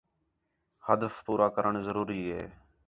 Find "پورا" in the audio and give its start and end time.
1.25-1.47